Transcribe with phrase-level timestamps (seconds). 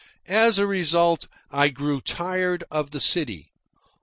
[0.25, 3.51] As a result, I grew tired of the city.